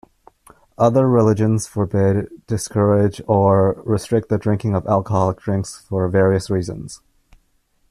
[0.79, 7.01] Other religions forbid, discourage, or restrict the drinking of alcoholic drinks for various reasons.